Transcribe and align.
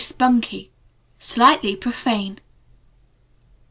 spunky. 0.03 0.71
Slightly 1.19 1.75
profane.) 1.75 2.39